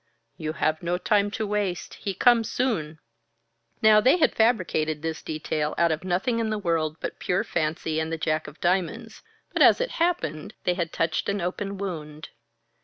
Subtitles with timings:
[0.35, 1.93] "You have no time to waste.
[1.93, 2.97] He comes soon."
[3.83, 7.99] Now, they had fabricated this detail out of nothing in the world but pure fancy
[7.99, 9.21] and the Jack of Diamonds,
[9.53, 12.29] but as it happened, they had touched an open wound.